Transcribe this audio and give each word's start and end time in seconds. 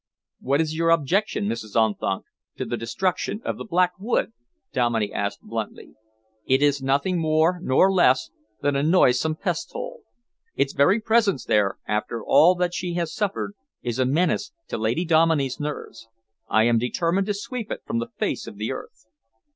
"What 0.39 0.61
is 0.61 0.73
your 0.73 0.89
objection, 0.89 1.45
Mrs. 1.45 1.75
Unthank, 1.75 2.25
to 2.57 2.65
the 2.65 2.75
destruction 2.75 3.39
of 3.45 3.59
the 3.59 3.63
Black 3.63 3.91
Wood?" 3.99 4.33
Dominey 4.73 5.13
asked 5.13 5.41
bluntly. 5.43 5.93
"It 6.47 6.63
is 6.63 6.81
nothing 6.81 7.19
more 7.21 7.59
nor 7.61 7.93
less 7.93 8.31
than 8.63 8.75
a 8.75 8.81
noisome 8.81 9.35
pest 9.35 9.73
hole. 9.73 10.01
Its 10.55 10.73
very 10.73 10.99
presence 10.99 11.45
there, 11.45 11.77
after 11.87 12.23
all 12.25 12.55
that 12.55 12.73
she 12.73 12.95
has 12.95 13.13
suffered, 13.13 13.53
is 13.83 13.99
a 13.99 14.05
menace 14.07 14.51
to 14.69 14.77
Lady 14.79 15.05
Dominey's 15.05 15.59
nerves. 15.59 16.07
I 16.49 16.63
am 16.63 16.79
determined 16.79 17.27
to 17.27 17.35
sweep 17.35 17.69
it 17.71 17.81
from 17.85 17.99
the 17.99 18.09
face 18.17 18.47
of 18.47 18.57
the 18.57 18.71
earth." 18.71 19.05